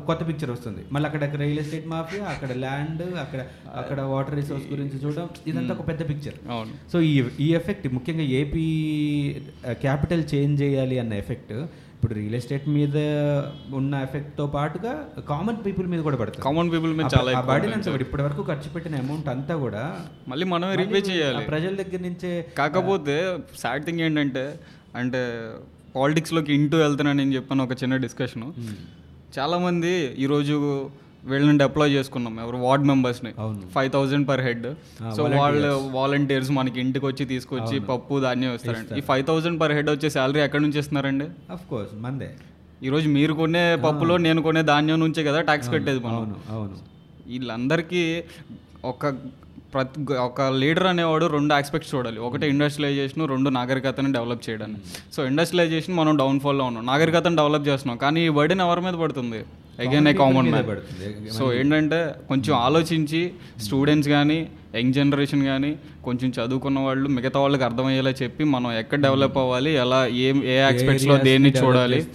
కొత్త 0.06 0.28
పిక్చర్ 0.28 0.50
వస్తుంది. 0.50 0.84
మళ్ళీ 0.92 1.06
అక్కడ 1.08 1.40
రియల్ 1.40 1.58
ఎస్టేట్ 1.58 1.86
మాఫియా 1.86 2.24
అక్కడ 2.24 2.52
ల్యాండ్ 2.52 3.02
అక్కడ 3.02 3.40
అక్కడ 3.76 4.00
వాటర్ 4.00 4.34
రిసోర్స్ 4.34 4.66
గురించి 4.72 4.96
చూడడం 5.04 5.28
ఇదంతా 5.46 5.74
ఒక 5.74 5.88
పెద్ద 5.88 6.08
పిక్చర్ 6.08 6.34
సో 6.92 7.00
ఈ 7.00 7.24
ఈ 7.40 7.54
ఎఫెక్ట్ 7.54 7.94
ముఖ్యంగా 7.94 8.22
ఏపీ 8.22 8.66
క్యాపిటల్ 9.72 10.24
చేంజ్ 10.34 10.62
చేయాలి 10.62 10.98
అన్న 10.98 11.12
ఎఫెక్ట్ 11.12 11.52
ఇప్పుడు 12.02 12.14
రియల్ 12.18 12.36
ఎస్టేట్ 12.36 12.64
మీద 12.76 12.96
ఉన్న 13.78 13.92
ఎఫెక్ట్తో 14.06 14.44
పాటుగా 14.54 14.92
కామన్ 15.28 15.58
పీపుల్ 15.66 15.86
మీద 15.92 16.00
కూడా 16.06 16.16
పడుతుంది. 16.20 16.42
కామన్ 16.46 16.70
పీపుల్ 16.72 16.92
మీద 16.98 17.06
చాలా 17.14 17.28
ఆ 17.30 17.34
ఎక్కువ 17.34 17.48
బర్డెన్ 17.50 17.74
అంతా 17.76 17.90
కూడా 17.92 18.02
ఇప్పటి 18.06 18.22
వరకు 18.26 18.42
ఖర్చు 18.48 18.68
పెట్టిన 18.74 18.94
అమౌంట్ 19.02 19.28
అంతా 19.34 19.54
కూడా 19.64 19.82
మళ్ళీ 20.30 20.46
మనమే 20.52 20.74
రీపే 20.80 21.00
చేయాలి. 21.10 21.42
ప్రజల 21.52 21.72
దగ్గర 21.80 22.00
నుంచే 22.08 22.30
కాకపోతే 22.60 23.16
సాడ్ 23.62 23.84
థింగ్ 23.86 24.02
ఏంటంటే 24.06 24.44
అంటే 25.00 25.20
పాలిటిక్స్లోకి 25.94 26.52
ఇంటూ 26.58 26.78
వెళ్తున్నాను 26.84 27.20
నేను 27.22 27.34
చెప్పాను 27.38 27.64
ఒక 27.68 27.76
చిన్న 27.82 28.00
డిస్కషను 28.06 28.48
చాలామంది 29.38 29.94
ఈరోజు 30.24 30.58
వీళ్ళని 31.30 31.56
డెప్లాయ్ 31.62 31.92
చేసుకున్నాం. 31.96 32.34
ఎవరు 32.44 32.58
వార్డ్ 32.64 32.84
మెంబర్స్ని. 32.90 33.30
Five 33.74 33.90
thousand 33.96 34.24
per 34.30 34.42
head 34.46 34.66
so 35.16 35.24
వాళ్ళు 35.40 35.72
వాలంటీర్స్ 35.98 36.50
మనకి 36.58 36.78
ఇంటికి 36.84 37.04
వచ్చి 37.10 37.24
తీసుకొచ్చి 37.32 37.76
పప్పు 37.90 38.14
ధాన్యం 38.24 38.54
ఇస్తారండి 38.58 38.98
ఈ 39.00 39.04
ఫైవ్ 39.10 39.24
థౌసండ్ 39.28 39.58
పర్ 39.60 39.74
హెడ్ 39.76 39.90
వచ్చే 39.94 40.10
శాలరీ 40.16 40.40
ఎక్కడి 40.46 40.62
నుంచి 40.64 40.80
ఇస్తున్నారండి? 40.82 41.28
అఫ్ 41.56 41.66
కోర్స్ 41.72 41.92
మందే. 42.06 42.30
ఈరోజు 42.88 43.08
మీరు 43.18 43.34
కొనే 43.40 43.64
పప్పులో 43.86 44.16
నేను 44.26 44.40
కొనే 44.48 44.62
ధాన్యం 44.72 45.00
నుంచే 45.04 45.22
కదా 45.30 45.40
ట్యాక్స్ 45.50 45.70
కట్టేది 45.76 46.00
మనం. 46.06 46.34
వీళ్ళందరికీ 47.30 48.02
ఒక 48.92 49.12
ప్రతి 49.74 50.00
ఒక 50.26 50.46
లీడర్ 50.62 50.86
అనేవాడు 50.92 51.26
రెండు 51.34 51.52
ఆస్పెక్ట్స్ 51.58 51.92
చూడాలి. 51.94 52.18
ఒకటి 52.28 52.46
ఇండస్ట్రియలైజేషన్ 52.54 53.22
రెండు 53.34 53.50
నాగరికతను 53.58 54.10
డెవలప్ 54.16 54.42
చేయడానికి 54.48 54.82
సో 55.14 55.20
ఇండస్ట్రియలైజేషన్ 55.30 55.94
మనం 56.00 56.16
డౌన్ఫాల్లో 56.22 56.64
ఉన్నాం. 56.70 56.84
నాగరికతను 56.92 57.38
డెవలప్ 57.40 57.66
చేస్తున్నాం. 57.68 57.98
కానీ 58.04 58.20
ఈ 58.28 58.32
బర్డెన్ 58.38 58.62
ఎవరి 58.66 58.82
మీద 58.86 58.96
పడుతుంది? 59.04 59.40
Again 59.82 60.08
a 60.08 60.14
common 60.14 60.48
man 60.50 60.68
so 61.36 61.44
ఏంటంటే 61.52 62.00
కొంచెం 62.28 62.54
ఆలోచించి 62.60 63.22
స్టూడెంట్స్ 63.64 64.08
కానీ 64.08 64.38
యంగ్ 64.74 64.92
జనరేషన్ 64.92 65.44
కానీ 65.44 65.78
కొంచెం 66.04 66.32
చదువుకున్న 66.38 66.78
వాళ్ళు 66.78 67.08
మిగతా 67.08 67.40
వాళ్ళకి 67.40 67.64
అర్థమయ్యేలా 67.64 68.10
చెప్పి 68.10 68.44
మనం 68.44 68.72
ఎక్కడ 68.72 69.02
డెవలప్ 69.02 69.38
అవ్వాలి 69.38 69.70
ఎలా 69.70 70.06
ఏం 70.06 70.44
ఏ 70.44 70.58
ఆస్పెక్ట్స్లో 70.58 71.16
దేన్ని 71.18 71.50
చూడాలి. 71.50 72.06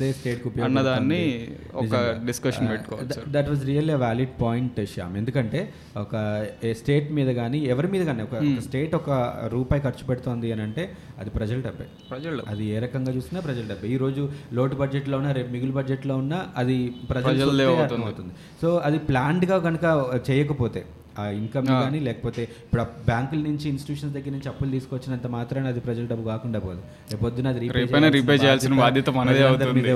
అన్నదాన్ని 0.64 1.48
ఒక. 1.74 2.22
డిస్కషన్ 2.26 2.70
పెట్టుకోవచ్చు. 2.70 3.22
That 3.28 3.50
was 3.50 3.66
real 3.66 3.92
valid 3.92 4.42
point 4.42 4.86
Shyam 4.86 5.18
ఎందుకంటే 5.18 5.70
ఒక 5.98 6.46
స్టేట్ 6.72 7.12
మీద 7.12 7.36
కానీ 7.36 7.60
ఎవరి 7.60 7.88
మీద 7.88 8.06
కానీ 8.06 8.22
ఒక 8.22 8.62
స్టేట్ 8.62 8.96
ఒక 8.96 9.10
రూపాయి 9.48 9.84
ఖర్చు 9.84 10.08
పెడుతోంది 10.08 10.52
అని 10.52 10.62
అంటే 10.62 10.92
అది 11.20 11.30
ప్రజల 11.30 11.56
డబ్బే. 11.56 11.86
ప్రజలు 12.10 12.44
అది 12.48 12.66
ఏ 12.66 12.80
రకంగా 12.80 13.12
చూసినా 13.12 13.40
ప్రజల 13.40 13.62
డబ్బే. 13.62 13.88
ఈ 13.88 13.98
రోజు 13.98 14.30
లోటు 14.54 14.76
బడ్జెట్లో 14.76 15.18
ఉన్నా 15.18 15.32
రేపు 15.32 15.52
మిగులు 15.52 15.72
బడ్జెట్లో 15.72 16.18
ఉన్నా 16.18 16.46
అది 16.58 16.94
ప్రజల 17.10 17.62
అవుతుంది. 18.04 18.34
సో 18.62 18.82
అది 18.86 18.98
ప్లాన్డ్గా 18.98 19.60
కనుక 19.60 19.86
చేయకపోతే 20.30 20.86
ఆ 21.22 21.24
ఇన్కమ్ 21.40 21.68
కానీ 21.72 22.00
లేకపోతే 22.08 22.42
ఇప్పుడు 22.66 22.84
బ్యాంకుల 23.10 23.40
నుంచి 23.50 23.66
ఇన్స్టిట్యూషన్స్ 23.74 24.14
దగ్గర 24.18 24.32
నుంచి 24.36 24.50
అప్పులు 24.52 24.72
తీసుకొచ్చినంత 24.76 25.28
మాత్రాన 25.38 25.68
అది 25.74 25.82
ప్రజల 25.88 26.06
డబ్బు 26.12 26.26
కాకుండా 26.32 26.60
పోదు. 26.66 26.82
రేపు 27.12 27.22
పొద్దున 27.26 27.48
అది 27.54 27.70
repay 28.18 28.38
చేయాల్సిన 28.44 28.74
బాధ్యత 28.84 29.10
మనదే 29.20 29.44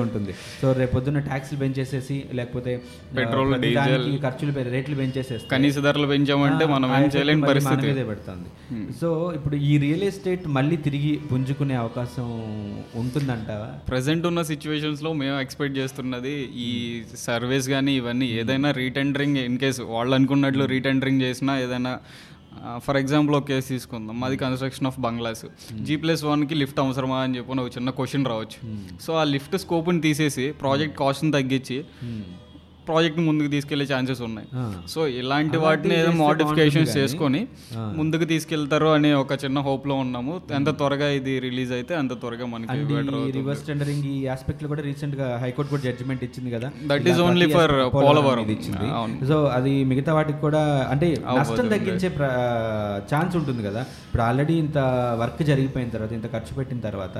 ఉంటుంది. 0.05 0.33
సో 0.61 0.67
రేపు 0.79 0.93
పొద్దున్న 0.95 1.19
ట్యాక్స్లు 1.29 1.57
పెంచేసేసి 1.63 2.17
లేకపోతే 2.39 2.71
పెట్రోల్, 3.17 3.53
డీజిల్. 3.65 4.07
ఖర్చులు 4.25 4.53
రేట్లు 4.75 4.95
పెంచేసేస్తే 5.01 5.49
కనీస 5.53 5.77
ధరలు 5.87 6.07
పెంచామంటే 6.13 6.65
మనం 6.75 6.89
ఏం 6.99 7.07
చేయలేని 7.15 7.45
పరిస్థితి. 7.51 7.87
పడుతుంది. 8.11 8.49
సో 9.01 9.09
ఇప్పుడు 9.37 9.55
ఈ 9.69 9.73
రియల్ 9.85 10.05
ఎస్టేట్ 10.09 10.45
మళ్ళీ 10.57 10.77
తిరిగి 10.87 11.13
పుంజుకునే 11.31 11.75
అవకాశం 11.83 12.27
ఉంటుందంటావా? 13.01 13.69
ప్రజెంట్ 13.91 14.25
ఉన్న 14.29 14.41
సిచ్యువేషన్స్లో 14.51 15.09
మేము 15.21 15.37
ఎక్స్పెక్ట్ 15.45 15.75
చేస్తున్నది 15.79 16.35
ఈ 16.67 16.69
సర్వీస్ 17.27 17.67
కానీ 17.75 17.93
ఇవన్నీ 18.01 18.27
ఏదైనా 18.41 18.71
రీటెండరింగ్ 18.81 19.39
ఇన్ 19.47 19.57
కేసు 19.63 19.81
వాళ్ళు 19.95 20.13
అనుకున్నట్లు 20.17 20.65
రీటెండరింగ్ 20.75 21.10
చేసినా 21.21 21.59
ఏదైనా 21.59 21.99
ఫర్ 22.77 22.97
ఎగ్జాంపుల్ 22.97 23.35
ఒక 23.35 23.47
కేసు 23.47 23.67
తీసుకుందాం. 23.67 24.19
మాది 24.19 24.37
construction 24.37 24.87
of 24.87 24.99
bungalows. 24.99 25.45
G 25.81 25.95
plus 25.95 26.23
వన్కి 26.23 26.55
లిఫ్ట్ 26.55 26.79
అవసరమా 26.79 27.19
అని 27.19 27.37
చెప్పి 27.37 27.51
ఒక 27.51 27.67
చిన్న 27.67 27.89
క్వశ్చన్ 27.89 28.25
రావచ్చు. 28.25 28.57
సో 29.01 29.13
ఆ 29.13 29.23
లిఫ్ట్ 29.23 29.57
స్కోప్ని 29.57 30.01
తీసేసి 30.01 30.51
ప్రాజెక్ట్ 30.51 30.97
కాస్ట్ని 30.97 31.31
తగ్గించి 31.31 31.85
ప్రాజెక్ట్ 32.91 33.19
ముందుకు 33.29 33.51
తీసుకెళ్ళే 33.55 33.87
ఛాన్సెస్ 33.93 34.23
ఉన్నాయి. 34.29 34.47
సో 34.93 34.99
ఇలాంటి 35.21 35.57
వాటిని 35.65 35.95
ఏదో 36.01 36.11
మోడిఫికేషన్స్ 36.23 36.93
చేసుకొని. 36.99 37.41
ముందుకు 37.99 38.25
తీసుకెళ్తారు 38.33 38.89
అనే 38.97 39.11
ఒక 39.23 39.33
చిన్న 39.43 39.59
hope 39.67 39.85
లో 39.91 39.95
ఉన్నాము 40.05 40.33
ఎంత 40.59 40.69
త్వరగా 40.81 41.07
ఇది 41.19 41.33
రిలీజ్ 41.47 41.71
అయితే 41.79 41.93
అంత 42.01 42.13
త్వరగా 42.23 42.45
మనకి. 42.53 42.77
రివర్స్ 43.37 43.63
టెండరింగ్ 43.69 44.05
ఈ 44.13 44.15
ఆస్పెక్ట్లో 44.35 44.69
కూడా 44.73 44.83
రీసెంట్గా 44.89 45.27
హైకోర్టు 45.43 45.71
కూడా 45.73 45.83
జడ్జిమెంట్ 45.87 46.23
ఇచ్చింది 46.27 46.51
కదా 46.55 46.67
only 47.27 47.47
ప్రతి 47.47 47.57
for 47.57 47.67
aspect 47.79 48.05
పోలవరం. 48.07 48.45
ఇచ్చింది. 48.55 48.87
సో 49.29 49.35
అది 49.57 49.73
మిగతా 49.91 50.11
వాటికి 50.17 50.39
కూడా 50.45 50.61
అంటే 50.93 51.07
నష్టం. 51.39 51.67
తగ్గించే 51.73 52.09
ఛాన్స్ 53.11 53.35
ఉంటుంది 53.39 53.61
కదా 53.67 53.81
ఇప్పుడు 54.05 54.23
ఆల్రెడీ 54.27 54.55
ఇంత 54.63 54.77
వర్క్ 55.21 55.41
జరిగిపోయిన 55.49 55.89
తర్వాత 55.95 56.11
ఇంత 56.19 56.27
ఖర్చు 56.33 56.53
పెట్టిన 56.57 56.79
తర్వాత 56.87 57.17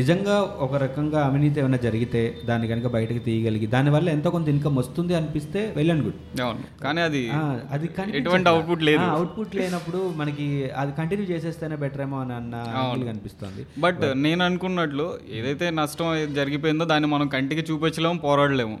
నిజంగా 0.00 0.36
ఒక 0.66 0.74
రకంగా 0.84 1.20
అవినీతి 1.28 1.60
ఏమైనా 1.62 1.80
జరిగితే 1.86 2.22
దాన్ని 2.48 2.66
కనుక 2.72 2.86
బయటకు 2.96 3.20
తీయగలిగి 3.26 3.66
దానివల్ల 3.74 4.08
ఎంతో 4.16 4.28
కొంత 4.36 4.48
ఇన్కమ్ 4.54 4.76
వస్తుంది 4.80 4.91
అనిపిస్తే 5.18 5.60
వెల్ 5.76 5.90
అండ్ 5.90 6.04
గుడ్ 6.06 6.18
కానీ 6.84 7.00
అది 7.00 7.22
అది 7.74 7.86
ఎటువంటి 8.20 8.48
అవుట్పుట్ 8.52 8.82
లేదు. 8.88 9.04
అవుట్పుట్ 9.16 9.56
లేనప్పుడు 9.60 10.00
మనకి 10.20 10.46
అది 10.82 10.92
కంటిన్యూ 10.98 11.26
చేసేస్తేనే 11.32 11.76
బెటర్ 11.84 12.02
ఏమో 12.06 12.18
అని 12.24 12.34
అన్న 12.38 12.54
కనిపిస్తుంది 13.10 13.64
బట్ 13.84 14.04
నేను 14.26 14.42
అనుకున్నట్లు 14.48 15.06
ఏదైతే 15.38 15.66
నష్టం 15.80 16.34
జరిగిపోయిందో 16.38 16.84
దాన్ని 16.92 17.08
మనం 17.14 17.26
కంటికి 17.34 17.64
చూపించలేము 17.70 18.18
పోరాడలేము. 18.26 18.76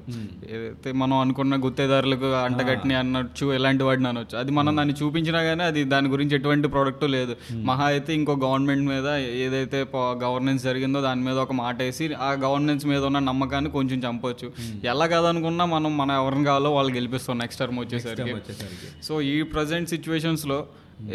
ఏదైతే 0.54 0.92
మనం 1.02 1.16
అనుకున్న 1.24 1.58
గుత్తేదారులకు 1.64 2.28
అంటగట్టిని 2.46 2.94
అనొచ్చు 2.94 3.46
ఎలాంటి 3.58 3.84
వాటిని 3.88 4.08
అనొచ్చు. 4.08 4.36
అది 4.42 4.50
మనం 4.58 4.72
దాన్ని 4.78 4.94
చూపించినా 5.00 5.42
కానీ 5.42 5.64
అది 5.70 5.80
దాని 5.92 6.08
గురించి 6.08 6.34
ఎటువంటి 6.36 6.68
ప్రోడక్ట్ 6.68 7.04
లేదు. 7.16 7.36
మహా 7.68 7.84
అయితే 7.84 8.12
ఇంకో 8.14 8.36
గవర్నమెంట్ 8.46 8.86
మీద 8.92 9.08
ఏదైతే 9.44 9.78
గవర్నెన్స్ 10.24 10.64
జరిగిందో 10.64 11.00
దాని 11.00 11.22
మీద 11.28 11.36
ఒక 11.44 11.52
మాట 11.60 11.76
వేసి 11.82 12.06
ఆ 12.28 12.30
గవర్నెన్స్ 12.44 12.86
మీద 12.86 13.02
ఉన్న 13.08 13.18
నమ్మకాన్ని 13.30 13.70
కొంచెం 13.70 13.98
చంపొచ్చు. 14.06 14.48
ఎలా 14.92 15.06
కాదనుకున్నా 15.06 15.64
మనం 15.74 15.91
మనం 16.00 16.14
ఎవరిని 16.22 16.44
కావాలో 16.44 16.70
వాళ్ళు 16.74 16.92
గెలిపిస్తాం 16.98 17.38
నెక్స్ట్ 17.38 17.60
టర్మ్ 17.62 17.80
వచ్చేసరికి. 17.82 18.32
సో 19.08 19.20
ఈ 19.32 19.36
ప్రజెంట్ 19.54 19.90
సిచ్యువేషన్స్లో 19.94 20.60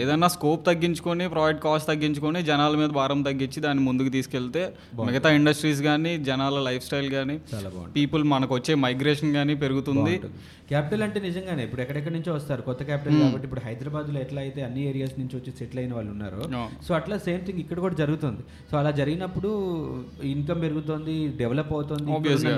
ఏదైనా 0.02 0.28
స్కోప్ 0.28 0.62
తగ్గించుకొని 0.66 1.26
ప్రాజెక్ట్ 1.34 1.62
కాస్ట్ 1.64 1.88
తగ్గించుకొని 1.88 2.40
జనాల 2.44 2.74
మీద 2.76 2.92
భారం 2.98 3.20
తగ్గించి 3.28 3.60
దాన్ని 3.66 3.84
ముందుకు 3.84 4.10
తీసుకెళ్తే 4.16 4.64
మిగతా 5.08 5.30
ఇండస్ట్రీస్ 5.40 5.82
కానీ 5.82 6.12
జనాల 6.30 6.60
లైఫ్ 6.68 6.84
స్టైల్ 6.86 7.10
కానీ 7.10 7.36
పీపుల్ 7.96 8.24
మనకు 8.34 8.54
వచ్చే 8.56 8.76
మైగ్రేషన్ 8.86 9.32
కానీ 9.34 9.56
పెరుగుతుంది. 9.56 10.16
క్యాపిటల్ 10.72 11.04
అంటే 11.06 11.20
నిజంగానే 11.26 11.62
ఇప్పుడు 11.68 11.82
ఎక్కడెక్కడి 11.84 12.14
నుంచో 12.16 12.32
వస్తారు 12.38 12.62
కొత్త 12.70 12.82
క్యాపిటల్ 12.90 13.18
కాబట్టి 13.22 13.46
ఇప్పుడు 13.48 13.62
హైదరాబాద్లో 13.66 14.18
ఎట్లా 14.24 14.40
అయితే 14.46 14.60
అన్ని 14.68 14.82
ఏరియాస్ 14.90 15.14
నుంచి 15.20 15.36
వచ్చి 15.40 15.52
సెటిల్ 15.60 15.80
అయిన 15.82 15.94
వాళ్ళు 15.98 16.12
ఉన్నారో. 16.16 16.42
సో 16.88 16.92
అట్లా 16.98 17.16
సేమ్ 17.28 17.44
థింగ్ 17.48 17.62
ఇక్కడ 17.64 17.78
కూడా 17.86 17.96
జరుగుతుంది. 18.02 18.42
సో 18.70 18.74
అలా 18.82 18.92
జరిగినప్పుడు 19.00 19.52
ఇన్కమ్ 20.34 20.62
పెరుగుతుంది 20.66 21.16
డెవలప్ 21.42 21.72
అవుతుంది 21.78 22.12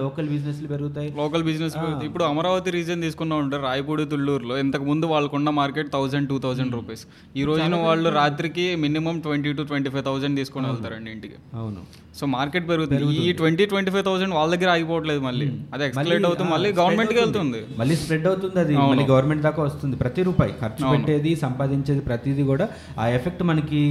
లోకల్ 0.08 0.30
బిజినెస్లు 0.36 0.70
పెరుగుతాయి. 0.74 1.12
లోకల్ 1.22 1.46
బిజినెస్ 1.50 1.78
ఇప్పుడు 2.10 2.26
అమరావతి 2.32 2.70
రీజన్ 2.78 3.04
తీసుకున్నా 3.08 3.38
ఉంటే 3.44 3.60
రాయపూడి 3.68 4.08
తుళ్ళూరులో 4.14 4.58
ఇంతకు 4.64 4.88
ముందు 4.92 5.06
వాళ్ళకున్న 5.14 5.50
market 5.62 5.92
thousand 5.98 6.30
two 6.34 6.40
thousand 6.48 6.74
rupees 6.80 7.06
ఈ 7.40 7.46
రోజున 7.52 7.76
వాళ్ళు 7.88 8.10
రాత్రికి 8.20 8.68
minimum 8.86 9.16
twenty 9.28 9.52
to 9.60 9.66
twenty 9.72 9.92
five 9.96 10.06
thousand 10.10 10.38
తీసుకొని 10.42 10.68
వెళ్తారండి 10.72 11.10
ఇంటికి. 11.16 11.38
అవును. 11.62 11.82
సో 12.20 12.26
మార్కెట్ 12.38 12.66
పెరుగుతుంది. 12.70 13.16
ఈ 13.26 13.30
ట్వంటీ 13.40 13.66
ట్వంటీ 13.72 13.92
ఫైవ్ 13.94 14.06
థౌసండ్ 14.08 14.34
వాళ్ళ 14.38 14.50
దగ్గర 14.56 14.70
ఆగిపోవట్లేదు 14.76 15.22
మళ్ళీ. 15.28 15.48
అది 15.74 15.84
ఎక్స్ప్లెయిట్ 15.88 16.26
అవుతుంది 16.30 16.52
మళ్ళీ 16.56 16.70
గవర్నమెంట్కి 16.82 17.20
వెళ్తుంది. 17.24 17.62
మళ్ళీ 17.82 17.96
స్ప్రెడ్ 18.02 18.28
అవుతుంది 18.32 18.60
అది 18.66 18.76
మళ్ళీ 18.78 19.06
గవర్నమెంట్ 19.12 19.44
దాకా 19.48 19.62
వస్తుంది. 19.64 19.96
ప్రతి 20.04 20.24
రూపాయి 20.30 20.54
ఖర్చు 20.62 20.84
పెట్టేది 20.92 21.32
సంపాదించేది 21.46 22.02
ప్రతిదీ 22.10 22.44
కూడా 22.52 22.68
ఆ 23.00 23.08
ఎఫెక్ట్ 23.18 23.44
మనకి 23.52 23.82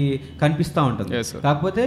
కనిపిస్తూ 0.42 0.80
ఉంటుంది. 0.90 1.40
కాకపోతే 1.46 1.84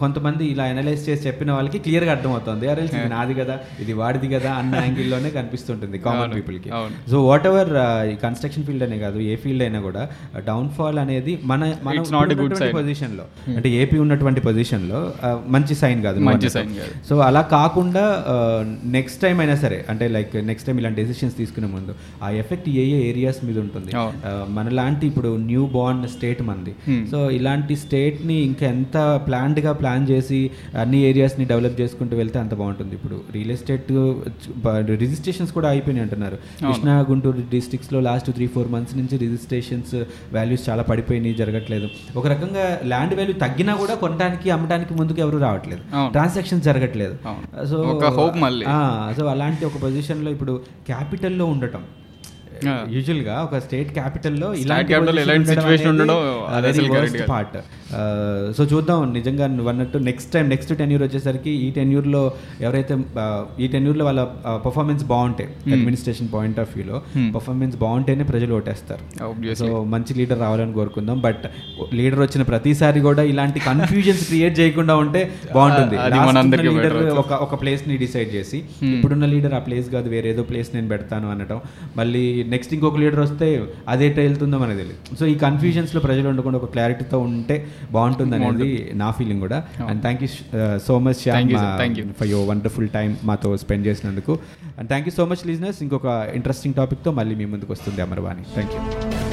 కొంతమంది 0.00 0.44
ఇలా 0.54 0.64
అనలైజ్ 0.72 1.04
చేసి 1.08 1.26
చెప్పిన 1.26 1.52
వాళ్ళకి 1.52 1.78
క్లియర్గా 1.78 2.12
అర్థమవుతుంది. 2.16 2.68
అరే 2.68 2.84
ఇది 2.84 3.08
నాది 3.14 3.34
కదా 3.34 3.56
ఇది 3.80 3.92
వాడిది 4.02 4.28
కదా 4.34 4.50
అన్న 4.60 4.74
యాంగిల్లోనే 4.86 5.30
కనిపిస్తుంటుంది 5.30 5.98
కామన్ 5.98 6.34
పీపుల్కి. 6.34 6.70
సో 7.10 7.16
వాట్ 7.26 7.46
ఎవర్ 7.46 7.70
ఈ 8.12 8.16
కన్స్ట్రక్షన్ 8.16 8.64
ఫీల్డ్ 8.64 8.82
అనే 8.82 8.98
కాదు 8.98 9.18
ఏ 9.18 9.36
ఫీల్డ్ 9.36 9.62
అయినా 9.62 9.80
కూడా 9.80 10.02
డౌన్ 10.46 10.70
ఫాల్ 10.70 10.98
అనేది 10.98 11.34
మన 11.44 11.62
మన 11.82 11.94
It's 11.96 12.12
not 12.14 12.30
a 12.32 12.36
good 12.40 12.54
sign. 12.58 12.72
పొజిషన్లో. 12.74 13.24
అంటే 13.56 13.68
ఏపీ 13.70 13.98
ఉన్నటువంటి 13.98 14.40
పొజిషన్లో 14.40 15.00
మంచి 15.46 15.74
సైన్ 15.74 16.02
కాదు 16.02 16.20
మంచి 16.20 16.48
కాదు. 16.48 16.70
సో 17.08 17.16
అలా 17.18 17.42
కాకుండా 17.42 18.04
నెక్స్ట్ 18.84 19.20
టైం 19.22 19.38
అయినా 19.40 19.56
సరే 19.56 19.78
అంటే 19.90 20.08
లైక్ 20.08 20.36
నెక్స్ట్ 20.46 20.66
టైం 20.66 20.78
ఇలాంటి 20.78 21.02
డెసిషన్స్ 21.02 21.36
తీసుకునే 21.46 21.66
ముందు. 21.66 21.94
ఆ 22.22 22.30
ఎఫెక్ట్ 22.30 22.68
ఏ 22.68 22.84
ఏ 22.84 23.10
ఏరియాస్ 23.10 23.44
మీద 23.44 23.58
ఉంటుంది. 23.58 23.96
అవును. 23.96 24.16
ఆ, 24.26 24.46
మనలాంటి 24.48 25.06
ఇప్పుడు 25.06 25.36
న్యూ 25.36 25.66
బార్న్ 25.66 26.08
స్టేట్ 26.08 26.42
మంది. 26.42 26.74
సో 27.10 27.30
ఇలాంటి 27.30 27.76
స్టేట్ని 27.76 28.34
ఇంకా 28.34 28.66
ఎంత 28.66 29.20
ప్లాన్డ్గా 29.26 29.72
ప్లాన్ 29.72 30.10
చేసి 30.10 30.50
అన్ని 30.80 30.98
ఏరియాస్ని 30.98 31.44
డెవలప్ 31.46 31.80
చేసుకుంటూ 31.80 32.16
వెళ్తే 32.16 32.38
అంత 32.38 32.54
బాగుంటుంది. 32.54 32.94
ఇప్పుడు 32.94 33.20
రియల్ 33.32 33.50
ఎస్టేట్ 33.50 33.92
రిజిస్ట్రేషన్స్ 35.00 35.52
కూడా 35.52 35.68
అయిపోయినాయి 35.68 36.02
అంటున్నారు. 36.02 36.38
కృష్ణా 36.72 37.00
గుంటూరు 37.00 37.42
డిస్ట్రిక్ట్స్లో 37.50 38.00
లాస్ట్ 38.00 38.30
త్రీ 38.30 38.46
ఫోర్ 38.46 38.68
మంత్స్ 38.68 38.96
నుంచి 38.96 39.16
రిజిస్ట్రేషన్స్ 39.16 39.94
వాల్యూస్ 40.34 40.68
చాలా 40.68 40.82
పడిపోయినాయి 40.82 41.34
జరగట్లేదు. 41.34 41.88
ఒక 42.16 42.26
రకంగా 42.26 42.80
ల్యాండ్ 42.84 43.14
వాల్యూ 43.14 43.32
తగ్గినా 43.32 43.74
కూడా 43.74 43.94
కొనడానికి 43.94 44.50
అమ్మడానికి 44.50 44.94
ముందుకు 44.94 45.20
ఎవరు 45.20 45.38
రావట్లేదు. 45.38 45.80
ట్రాన్సాక్షన్స్ 46.10 46.64
జరగట్లేదు. 46.64 47.16
సో. 47.66 47.82
సో 49.16 49.26
అలాంటి 49.26 49.64
ఒక 49.64 49.72
పొజిషన్లో 49.82 50.30
ఇప్పుడు 50.30 50.60
క్యాపిటల్లో 51.36 51.46
ఉండటం. 51.46 51.82
యూజువల్గా 52.94 53.34
ఒక 53.46 53.58
స్టేట్ 53.64 53.90
క్యాపిటల్లో 53.98 54.48
capital 54.90 55.18
ఇలాంటి. 55.22 57.20
పార్ట్ 57.32 57.56
సో 58.56 58.62
చూద్దాం 58.72 59.00
నిజంగా 59.16 59.46
నువ్వు 59.56 59.70
అన్నట్టు 59.72 59.98
నెక్స్ట్ 60.08 60.30
టైం 60.34 60.46
నెక్స్ట్ 60.54 60.72
టెన్యూర్ 60.80 61.02
వచ్చేసరికి 61.06 61.52
ఈ 61.66 61.68
టెన్యూర్లో 61.78 62.22
ఎవరైతే 62.66 62.94
uh, 63.24 63.62
ఈ 63.64 63.68
టెన్యూర్లో 63.74 64.04
వాళ్ళ 64.08 64.22
పర్ఫార్మెన్స్ 64.66 65.04
బాగుంటే 65.12 65.44
అడ్మినిస్ట్రేషన్ 65.76 66.30
పాయింట్ 66.34 66.60
ఆఫ్ 66.64 66.72
వ్యూలో 66.76 66.98
పర్ఫార్మెన్స్ 67.36 67.76
బాగుంటేనే 67.84 68.26
ప్రజలు 68.32 68.54
ఓటేస్తారు. 68.58 69.02
సో 69.60 69.66
మంచి 69.94 70.14
లీడర్ 70.20 70.40
రావాలని 70.44 70.74
కోరుకుందాం 70.80 71.20
బట్ 71.26 71.44
లీడర్ 72.00 72.20
వచ్చిన 72.24 72.42
ప్రతిసారి 72.52 73.00
కూడా 73.08 73.24
ఇలాంటి 73.32 73.60
కన్ఫ్యూజన్స్ 73.68 74.24
క్రియేట్ 74.30 74.56
చేయకుండా 74.60 74.96
ఉంటే 75.04 75.22
బాగుంటుంది. 75.56 75.96
better 76.84 76.96
ఒక 77.22 77.32
ఒక 77.46 77.54
ప్లేస్ని 77.62 77.96
డిసైడ్ 78.04 78.30
చేసి 78.34 78.58
ఇప్పుడున్న 78.94 79.26
లీడర్ 79.34 79.54
ఆ 79.58 79.62
ప్లేస్ 79.68 79.88
కాదు 79.94 80.08
వేరే 80.14 80.28
ఏదో 80.34 80.42
ప్లేస్ 80.50 80.70
నేను 80.74 80.88
పెడతాను 80.94 81.26
అనటం 81.34 81.60
మళ్ళీ 81.96 82.22
నెక్స్ట్ 82.54 82.72
ఇంకొక 82.74 82.98
లీడర్ 83.02 83.20
వస్తే 83.20 83.48
అదే 83.88 84.08
వెళ్తుందో 84.18 84.58
మనకు 84.58 84.78
తెలియదు 84.82 85.16
సో 85.20 85.26
ఈ 85.26 85.34
కన్ఫ్యూజన్స్లో 85.34 86.00
ప్రజలు 86.00 86.28
ఉండకుండా 86.28 86.58
ఒక 86.62 86.70
క్లారిటీతో 86.74 87.18
ఉంటే 87.18 87.56
బాగుంటుంది 87.92 88.36
అనేది 88.36 88.90
నా 88.94 89.10
ఫీలింగ్ 89.10 89.40
కూడా. 89.40 89.58
And 89.88 90.02
thank 90.02 90.22
you 90.24 90.30
so 90.88 90.98
much. 90.98 91.22
For 92.20 92.28
your 92.28 92.48
wonderful 92.48 92.88
time 92.88 93.16
మాతో 93.24 93.56
స్పెండ్ 93.56 93.86
చేసినందుకు. 93.86 94.34
And 94.78 94.88
thank 94.88 95.08
you 95.08 95.14
so 95.16 95.26
much 95.32 95.44
listeners 95.52 95.80
ఇంకొక 95.86 96.06
ఇంట్రెస్టింగ్ 96.34 96.74
టాపిక్తో 96.74 97.12
మళ్ళీ 97.20 97.36
మీ 97.42 97.44
ముందుకు 97.54 97.72
వస్తుంది 97.72 98.02
అమర్వాణి. 98.08 98.44
Thank 98.56 98.74
you 98.76 99.25